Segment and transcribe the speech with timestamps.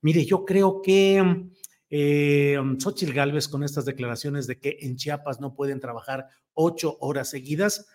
[0.00, 1.48] Mire, yo creo que
[1.90, 7.30] eh, Xochitl Gálvez con estas declaraciones de que en Chiapas no pueden trabajar ocho horas
[7.30, 7.86] seguidas,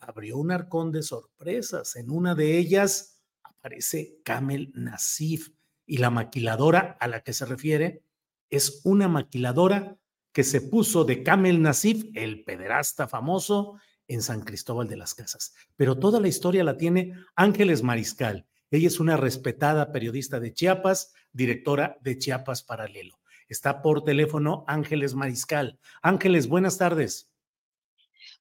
[0.00, 1.96] abrió un arcón de sorpresas.
[1.96, 5.50] En una de ellas aparece Kamel Nasif
[5.86, 8.02] y la maquiladora a la que se refiere
[8.50, 9.98] es una maquiladora
[10.32, 15.54] que se puso de Kamel Nasif, el pederasta famoso, en San Cristóbal de las Casas.
[15.76, 18.46] Pero toda la historia la tiene Ángeles Mariscal.
[18.70, 23.18] Ella es una respetada periodista de Chiapas, directora de Chiapas Paralelo.
[23.48, 25.78] Está por teléfono Ángeles Mariscal.
[26.02, 27.30] Ángeles, buenas tardes.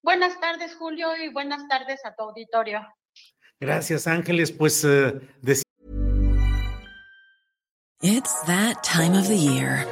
[0.01, 2.85] Buenas tardes, Julio, y buenas tardes a tu auditorio.
[3.59, 4.51] Gracias, Ángeles.
[4.51, 5.19] Pues uh,
[8.01, 9.85] It's that time of the year.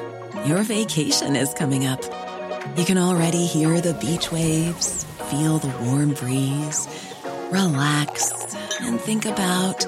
[0.46, 2.02] Your vacation is coming up.
[2.78, 6.88] You can already hear the beach waves, feel the warm breeze,
[7.52, 8.32] relax,
[8.82, 9.88] and think about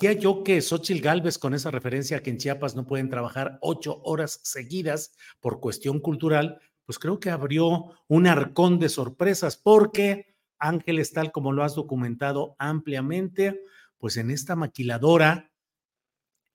[0.00, 3.58] Decía yo que Xochitl Galvez, con esa referencia a que en Chiapas no pueden trabajar
[3.60, 10.34] ocho horas seguidas por cuestión cultural, pues creo que abrió un arcón de sorpresas, porque
[10.58, 13.60] Ángeles, tal como lo has documentado ampliamente,
[13.98, 15.52] pues en esta maquiladora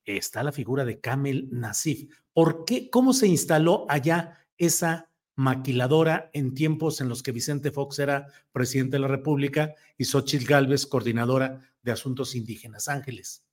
[0.06, 2.12] está la figura de Kamel Nasif.
[2.34, 2.90] ¿Por qué?
[2.90, 8.96] ¿Cómo se instaló allá esa maquiladora en tiempos en los que Vicente Fox era presidente
[8.96, 12.88] de la República y Xochitl Galvez, coordinadora de asuntos indígenas.
[12.88, 13.46] Ángeles.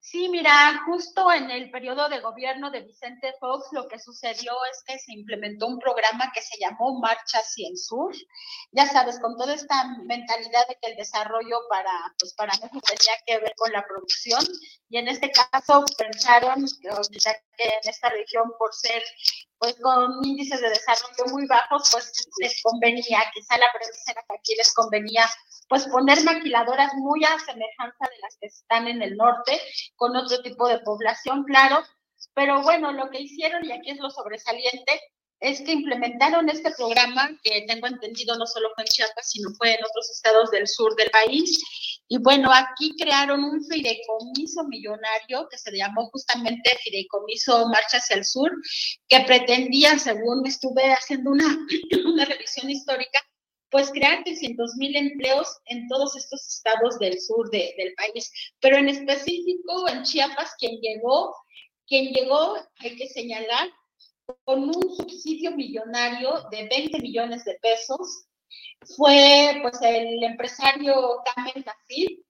[0.00, 4.82] Sí, mira, justo en el periodo de gobierno de Vicente Fox lo que sucedió es
[4.86, 8.14] que se implementó un programa que se llamó Marcha hacia el Sur.
[8.70, 11.90] Ya sabes, con toda esta mentalidad de que el desarrollo para,
[12.20, 14.44] pues para México tenía que ver con la producción
[14.88, 19.02] y en este caso pensaron que, que en esta región por ser
[19.58, 24.36] pues con índices de desarrollo muy bajos, pues les convenía, quizá la premisa era que
[24.36, 25.26] aquí les convenía
[25.68, 29.60] pues poner maquiladoras muy a semejanza de las que están en el norte,
[29.96, 31.82] con otro tipo de población, claro,
[32.34, 35.00] pero bueno, lo que hicieron, y aquí es lo sobresaliente,
[35.40, 39.74] es que implementaron este programa, que tengo entendido no solo fue en Chiapas, sino fue
[39.74, 41.62] en otros estados del sur del país.
[42.08, 48.24] Y bueno, aquí crearon un fideicomiso millonario que se llamó justamente Fideicomiso Marcha hacia el
[48.24, 48.52] Sur,
[49.08, 51.44] que pretendía, según estuve haciendo una,
[52.06, 53.18] una revisión histórica,
[53.70, 58.30] pues crear 300 mil empleos en todos estos estados del sur de, del país.
[58.60, 61.34] Pero en específico en Chiapas, quien llegó,
[61.86, 63.68] quien llegó, hay que señalar,
[64.44, 68.26] con un subsidio millonario de 20 millones de pesos,
[68.96, 72.20] fue pues el empresario Carmen Nasif.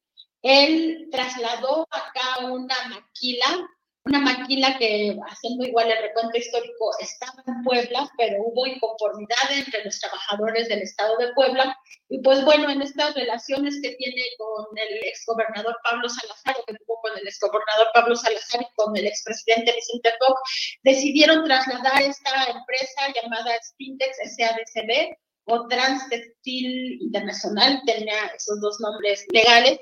[0.42, 3.68] Él trasladó acá una maquila
[4.06, 9.85] una maquila que, haciendo igual el recuento histórico, estaba en Puebla, pero hubo inconformidad entre
[9.85, 11.76] los trabajadores del estado de Puebla.
[12.08, 17.00] Y pues bueno, en estas relaciones que tiene con el exgobernador Pablo Salazar, que tuvo
[17.00, 23.12] con el exgobernador Pablo Salazar y con el expresidente Vicente Fox, decidieron trasladar esta empresa
[23.12, 29.78] llamada Spintex SADCB o Transtextil Internacional, tenía esos dos nombres legales,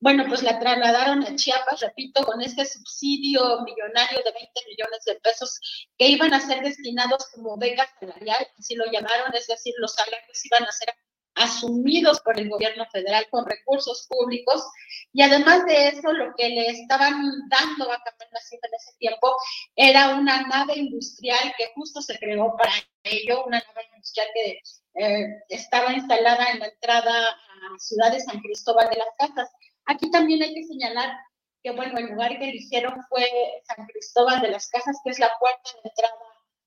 [0.00, 5.14] bueno, pues la trasladaron a Chiapas, repito, con este subsidio millonario de 20 millones de
[5.20, 5.60] pesos
[5.96, 10.44] que iban a ser destinados como beca salarial, así lo llamaron, es decir, los salarios
[10.44, 10.88] iban a ser
[11.34, 14.64] asumidos por el gobierno federal con recursos públicos
[15.12, 18.02] y además de eso lo que le estaban dando a
[18.32, 19.36] Nacido en ese tiempo
[19.76, 22.72] era una nave industrial que justo se creó para
[23.04, 24.60] ello, una nave industrial que
[24.94, 29.50] eh, estaba instalada en la entrada a Ciudad de San Cristóbal de las Casas.
[29.86, 31.14] Aquí también hay que señalar
[31.62, 33.26] que, bueno, el lugar que eligieron fue
[33.64, 36.14] San Cristóbal de las Casas, que es la puerta de entrada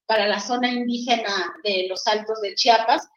[0.05, 3.07] para la zona indígena de los Altos de Chiapas.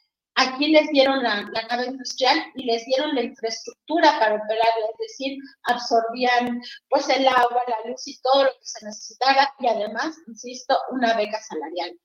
[0.40, 5.36] Aquí les dieron la, nave industrial y les dieron la infraestructura para operarla, es decir,
[5.64, 10.78] absorbían pues el agua, la luz y todo lo que se necesitara y además, insisto,
[10.90, 11.98] una beca salarial.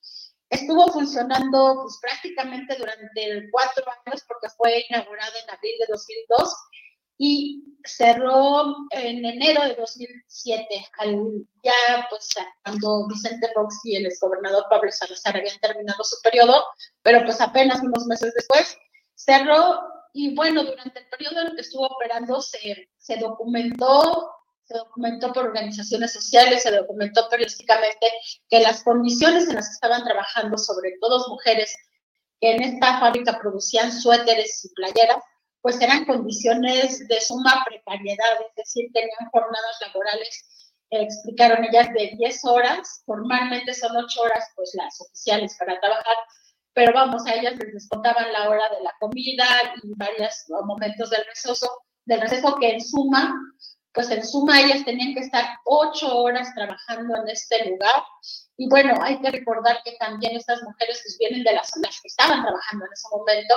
[0.49, 6.55] Estuvo funcionando pues, prácticamente durante cuatro años porque fue inaugurada en abril de 2002
[7.17, 12.29] y cerró en enero de 2007, al, ya pues
[12.63, 16.63] cuando Vicente Fox y el exgobernador Pablo Salazar habían terminado su periodo,
[17.01, 18.77] pero pues apenas unos meses después
[19.15, 19.81] cerró
[20.13, 24.29] y bueno, durante el periodo en el que estuvo operando se, se documentó
[24.65, 28.07] se documentó por organizaciones sociales, se documentó periódicamente
[28.49, 31.75] que las condiciones en las que estaban trabajando, sobre todo mujeres
[32.39, 35.21] que en esta fábrica producían suéteres y playeras,
[35.63, 42.11] pues eran condiciones de suma precariedad, es decir, tenían jornadas laborales, eh, explicaron ellas, de
[42.17, 46.17] 10 horas, formalmente son 8 horas, pues las oficiales para trabajar,
[46.73, 49.45] pero vamos, a ellas les descontaban la hora de la comida
[49.81, 50.33] y varios
[50.65, 51.69] momentos del receso,
[52.03, 53.33] del receso que en suma,
[53.93, 58.03] pues en suma ellas tenían que estar 8 horas trabajando en este lugar.
[58.57, 62.07] Y bueno, hay que recordar que también estas mujeres que vienen de las zonas que
[62.09, 63.55] estaban trabajando en ese momento,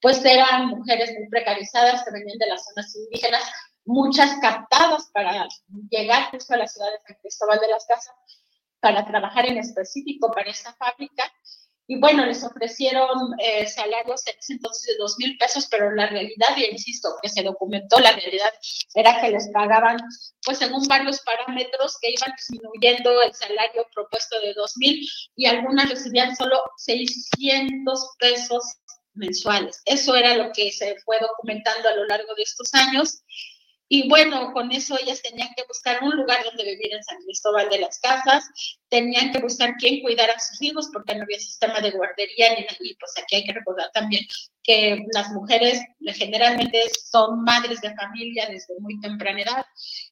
[0.00, 3.42] pues eran mujeres muy precarizadas que venían de las zonas indígenas,
[3.84, 5.46] muchas captadas para
[5.90, 8.14] llegar justo a la ciudad de San Cristóbal de las Casas
[8.80, 11.24] para trabajar en específico para esta fábrica.
[11.88, 13.08] Y bueno, les ofrecieron
[13.38, 18.00] eh, salarios entonces de dos mil pesos, pero la realidad, y insisto, que se documentó,
[18.00, 18.52] la realidad
[18.94, 19.96] era que les pagaban,
[20.44, 25.88] pues según varios parámetros, que iban disminuyendo el salario propuesto de dos mil y algunas
[25.88, 28.64] recibían solo 600 pesos
[29.16, 29.82] mensuales.
[29.84, 33.22] Eso era lo que se fue documentando a lo largo de estos años.
[33.88, 37.68] Y bueno, con eso ellas tenían que buscar un lugar donde vivir en San Cristóbal
[37.68, 38.44] de las Casas,
[38.88, 42.66] tenían que buscar quién cuidara a sus hijos porque no había sistema de guardería ni
[42.80, 44.26] y pues aquí hay que recordar también
[44.66, 49.66] que las mujeres generalmente son madres de familia desde muy temprana edad.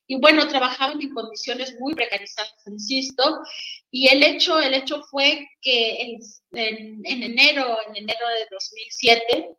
[0.06, 3.40] Y bueno, trabajaban en condiciones muy precarizadas, insisto,
[3.90, 6.20] y el hecho, el hecho fue que en,
[6.52, 9.56] en enero, en enero de 2007,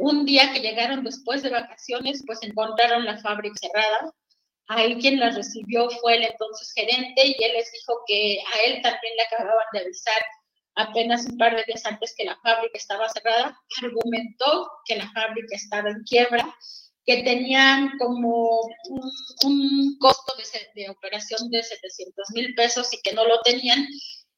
[0.00, 4.12] un día que llegaron después de vacaciones, pues encontraron la fábrica cerrada.
[4.68, 8.82] Ahí quien las recibió fue el entonces gerente y él les dijo que a él
[8.82, 10.22] también le acababan de avisar
[10.76, 13.58] apenas un par de días antes que la fábrica estaba cerrada.
[13.82, 16.56] Argumentó que la fábrica estaba en quiebra,
[17.04, 18.60] que tenían como
[19.44, 20.32] un, costo
[20.74, 23.86] de operación de 700 mil pesos y que no lo tenían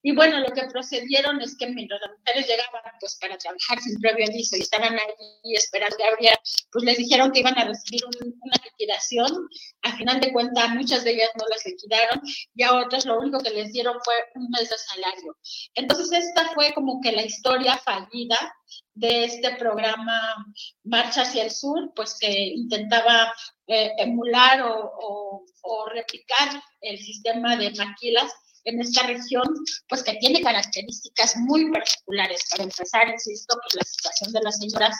[0.04, 4.00] y bueno, lo que procedieron es que mientras las mujeres llegaban pues para trabajar sin
[4.00, 6.40] previo aviso y estaban ahí esperando que abriera,
[6.72, 9.48] pues les dijeron que iban a recibir una liquidación.
[9.82, 12.20] A final de cuentas, muchas de ellas no las liquidaron
[12.54, 15.36] y a otras lo único que les dieron fue un mes de salario.
[15.74, 18.54] Entonces, esta fue como que la historia fallida
[18.94, 20.46] de este programa
[20.82, 23.32] Marcha hacia el Sur, pues que intentaba
[23.68, 28.32] eh, emular o, o replicar el sistema de maquilas
[28.64, 29.44] en esta región,
[29.88, 32.42] pues que tiene características muy particulares.
[32.50, 34.96] Para empezar, insisto, pues la situación de las señoras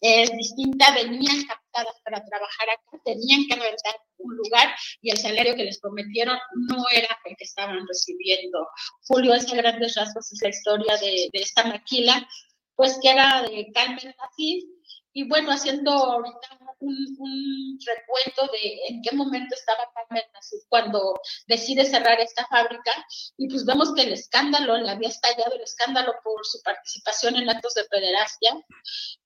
[0.00, 5.56] es distinta, venían captadas para trabajar acá, tenían que rentar un lugar y el salario
[5.56, 6.38] que les prometieron
[6.68, 8.68] no era el que estaban recibiendo.
[9.06, 12.28] Julio, ese grandes rasgos es la historia de, de esta maquila,
[12.76, 14.64] pues que era de Carmen Asís,
[15.12, 20.22] y bueno, haciendo ahorita un, recuento de en qué momento estaba Carmen
[20.68, 22.92] cuando decide cerrar esta fábrica,
[23.36, 27.48] y pues vemos que el escándalo, le había estallado el escándalo por su participación en
[27.48, 28.54] actos de pederastia,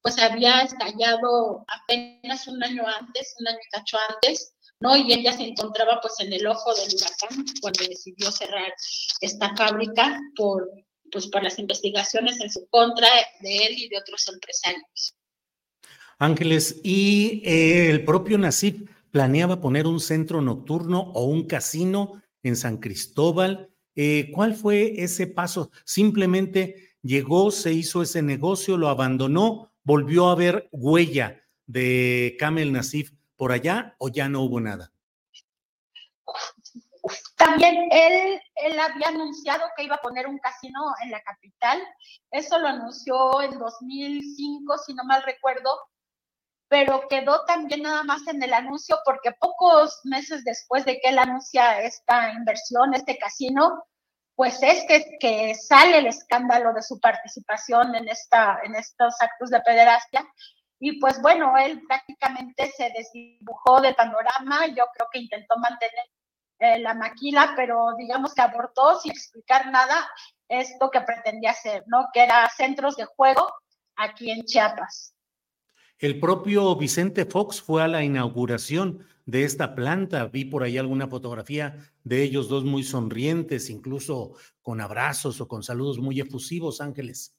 [0.02, 4.96] pues había estallado apenas un año antes, un año y cacho antes, ¿no?
[4.96, 8.72] Y ella se encontraba pues en el ojo del huracán cuando decidió cerrar
[9.20, 10.68] esta fábrica por,
[11.10, 13.08] pues, por las investigaciones en su contra
[13.40, 15.16] de él y de otros empresarios.
[16.18, 22.56] Ángeles, y eh, el propio Nasif planeaba poner un centro nocturno o un casino en
[22.56, 23.70] San Cristóbal.
[23.94, 25.70] Eh, ¿Cuál fue ese paso?
[25.84, 33.12] Simplemente llegó, se hizo ese negocio, lo abandonó, volvió a ver huella de Kamel Nasif
[33.36, 34.90] por allá o ya no hubo nada?
[37.36, 41.82] También él, él había anunciado que iba a poner un casino en la capital.
[42.30, 45.70] Eso lo anunció en 2005, si no mal recuerdo,
[46.74, 51.20] pero quedó también nada más en el anuncio porque pocos meses después de que él
[51.20, 53.84] anuncia esta inversión, este casino,
[54.34, 59.50] pues es que, que sale el escándalo de su participación en, esta, en estos actos
[59.50, 60.26] de pederastia.
[60.80, 66.06] Y pues bueno, él prácticamente se desdibujó del panorama, yo creo que intentó mantener
[66.58, 70.10] eh, la maquila, pero digamos que abortó sin explicar nada
[70.48, 72.08] esto que pretendía hacer, ¿no?
[72.12, 73.48] Que era centros de juego
[73.94, 75.13] aquí en Chiapas.
[75.98, 80.26] El propio Vicente Fox fue a la inauguración de esta planta.
[80.26, 85.62] Vi por ahí alguna fotografía de ellos dos muy sonrientes, incluso con abrazos o con
[85.62, 87.34] saludos muy efusivos, Ángeles.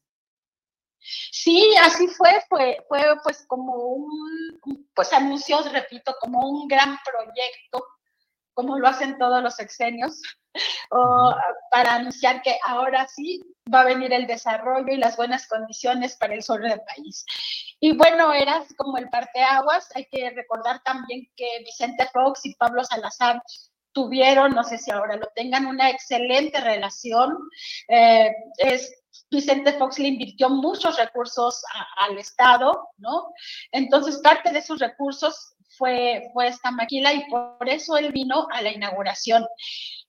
[1.31, 4.49] Sí, así fue, fue, fue pues como un,
[4.95, 7.85] pues anunció, repito, como un gran proyecto,
[8.55, 10.21] como lo hacen todos los exenios,
[11.71, 16.33] para anunciar que ahora sí va a venir el desarrollo y las buenas condiciones para
[16.33, 17.25] el sur del país.
[17.79, 19.89] Y bueno, era como el parteaguas.
[19.95, 23.41] Hay que recordar también que Vicente Fox y Pablo Salazar
[23.91, 27.37] tuvieron, no sé si ahora lo tengan, una excelente relación.
[27.87, 28.93] Eh, es,
[29.31, 31.63] Vicente Fox le invirtió muchos recursos
[31.97, 33.33] al Estado, ¿no?
[33.71, 38.61] Entonces, parte de esos recursos fue, fue esta maquila y por eso él vino a
[38.61, 39.45] la inauguración.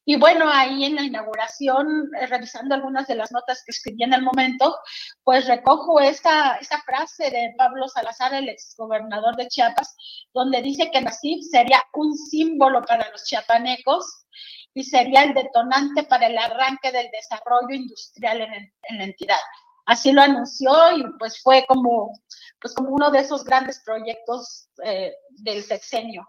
[0.09, 4.15] Y bueno, ahí en la inauguración, eh, revisando algunas de las notas que escribí en
[4.15, 4.77] el momento,
[5.25, 9.97] pues recojo esta, esta frase de Pablo Salazar, el exgobernador de Chiapas,
[10.33, 14.27] donde dice que Nasif sería un símbolo para los chiapanecos
[14.75, 19.41] y sería el detonante para el arranque del desarrollo industrial en, la entidad.
[19.87, 22.13] Así lo anunció y pues fue como,
[22.61, 26.27] pues como uno de esos grandes proyectos eh, del sexenio.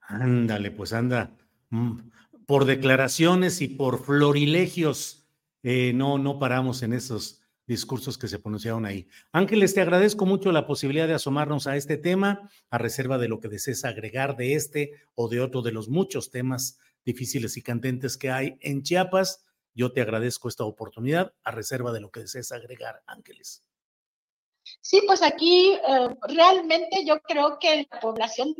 [0.00, 1.30] Ándale, pues anda.
[1.70, 2.10] Mm,
[2.46, 5.28] por declaraciones y por florilegios,
[5.62, 9.06] eh, no, no paramos en esos discursos que se pronunciaron ahí.
[9.30, 13.38] Ángeles, te agradezco mucho la posibilidad de asomarnos a este tema, a reserva de lo
[13.38, 18.16] que desees agregar de este o de otro de los muchos temas difíciles y candentes
[18.16, 19.44] que hay en Chiapas.
[19.74, 23.64] Yo te agradezco esta oportunidad, a reserva de lo que desees agregar, Ángeles.
[24.80, 28.54] Sí, pues aquí eh, realmente yo creo que la población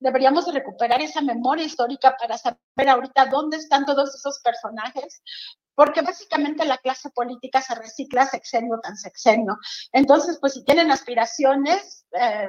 [0.00, 5.22] deberíamos recuperar esa memoria histórica para saber ahorita dónde están todos esos personajes,
[5.74, 9.56] porque básicamente la clase política se recicla sexenio tan sexenio.
[9.92, 12.48] Entonces, pues si tienen aspiraciones, eh,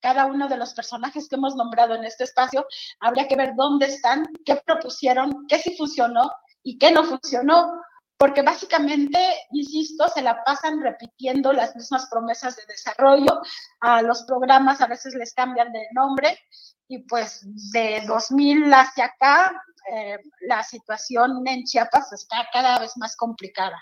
[0.00, 2.66] cada uno de los personajes que hemos nombrado en este espacio,
[3.00, 6.30] habría que ver dónde están, qué propusieron, qué sí funcionó
[6.62, 7.80] y qué no funcionó,
[8.18, 9.18] porque básicamente,
[9.52, 13.40] insisto, se la pasan repitiendo las mismas promesas de desarrollo,
[13.80, 16.38] a los programas a veces les cambian de nombre
[16.86, 17.40] y pues
[17.72, 19.52] de 2000 hacia acá
[19.90, 23.80] eh, la situación en Chiapas está cada vez más complicada,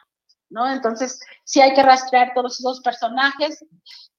[0.50, 0.70] ¿no?
[0.70, 3.64] Entonces, sí hay que rastrear todos esos personajes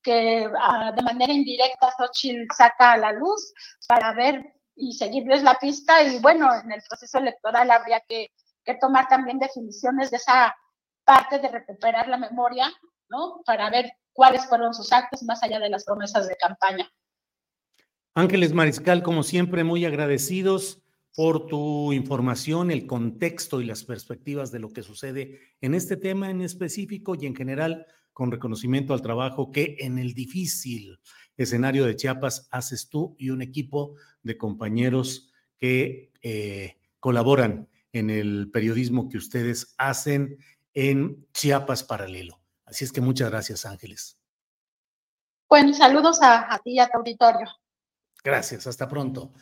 [0.02, 3.54] que ah, de manera indirecta Xochitl saca a la luz
[3.88, 8.32] para ver y seguirles la pista y bueno, en el proceso electoral habría que
[8.76, 10.56] tomar también definiciones de esa
[11.04, 12.72] parte de recuperar la memoria,
[13.10, 13.42] ¿no?
[13.46, 16.90] Para ver cuáles fueron sus actos más allá de las promesas de campaña.
[18.14, 20.82] Ángeles Mariscal, como siempre, muy agradecidos
[21.16, 26.30] por tu información, el contexto y las perspectivas de lo que sucede en este tema
[26.30, 31.00] en específico y en general con reconocimiento al trabajo que en el difícil
[31.38, 38.50] escenario de Chiapas haces tú y un equipo de compañeros que eh, colaboran en el
[38.52, 40.38] periodismo que ustedes hacen
[40.74, 42.40] en Chiapas Paralelo.
[42.66, 44.18] Así es que muchas gracias, Ángeles.
[45.50, 47.48] Bueno, saludos a, a ti y a tu auditorio.
[48.24, 49.34] Gracias, hasta pronto.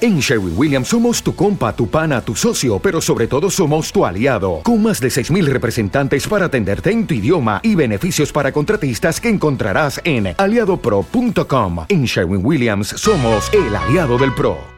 [0.00, 4.04] En Sherwin Williams somos tu compa, tu pana, tu socio, pero sobre todo somos tu
[4.04, 9.20] aliado, con más de 6.000 representantes para atenderte en tu idioma y beneficios para contratistas
[9.20, 11.86] que encontrarás en aliadopro.com.
[11.88, 14.77] En Sherwin Williams somos el aliado del PRO.